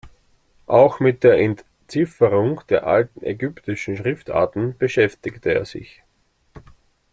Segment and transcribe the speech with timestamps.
[0.65, 6.01] Auch mit der Entzifferung der alten ägyptischen Schriftarten beschäftigte er sich.